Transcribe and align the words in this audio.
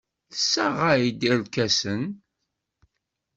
Tessaɣ-aɣ-d 0.31 1.21
irkasen. 1.31 2.03